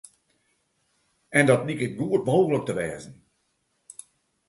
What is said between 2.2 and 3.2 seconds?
mooglik te wêzen.